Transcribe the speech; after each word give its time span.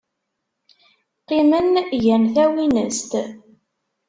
Qqimen, 1.21 1.67
gan 2.03 2.23
tawinest. 2.33 3.11